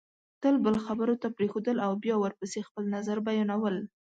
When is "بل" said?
0.65-0.75